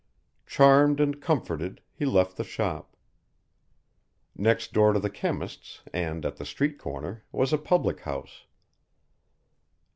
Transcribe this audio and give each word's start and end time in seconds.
Charmed 0.47 0.99
and 0.99 1.21
comforted 1.21 1.79
he 1.93 2.05
left 2.05 2.35
the 2.35 2.43
shop. 2.43 2.97
Next 4.35 4.73
door 4.73 4.93
to 4.93 4.99
the 4.99 5.11
chemist's 5.11 5.81
and 5.93 6.25
at 6.25 6.37
the 6.37 6.43
street 6.45 6.79
corner 6.79 7.23
was 7.31 7.53
a 7.53 7.57
public 7.59 7.99
house. 7.99 8.45